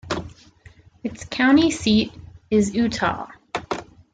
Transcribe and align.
Its 1.03 1.25
county 1.25 1.69
seat 1.69 2.11
is 2.49 2.71
Eutaw. 2.73 3.29